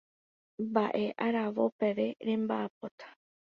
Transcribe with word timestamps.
Mba'e 0.63 1.05
aravo 1.25 1.63
peve 1.79 2.07
remba'apóta. 2.27 3.07